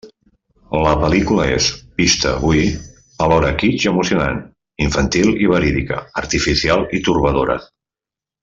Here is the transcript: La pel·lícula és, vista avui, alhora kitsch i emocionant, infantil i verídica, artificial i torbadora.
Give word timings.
La 0.83 0.93
pel·lícula 1.01 1.43
és, 1.57 1.67
vista 2.01 2.31
avui, 2.37 2.63
alhora 3.25 3.51
kitsch 3.61 3.87
i 3.89 3.91
emocionant, 3.93 4.41
infantil 4.89 5.31
i 5.45 5.53
verídica, 5.55 6.01
artificial 6.27 6.87
i 7.01 7.07
torbadora. 7.11 7.63